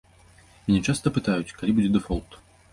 [0.69, 2.43] Мяне часта пытаюць, калі будзе дэфолт.